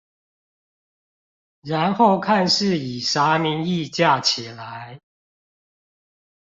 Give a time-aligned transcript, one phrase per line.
[1.61, 4.99] 然後看是以啥名義架起來